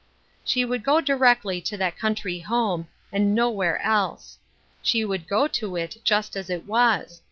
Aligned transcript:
She 0.43 0.65
would 0.65 0.83
go 0.83 0.99
directly 0.99 1.61
to 1.61 1.77
that 1.77 1.95
country 1.95 2.39
home, 2.39 2.87
and 3.13 3.35
nowhere 3.35 3.79
else 3.83 4.39
She 4.81 5.05
would 5.05 5.27
go 5.27 5.47
to 5.49 5.75
it 5.75 5.97
just 6.03 6.35
as 6.35 6.49
it 6.49 6.65
was. 6.65 7.19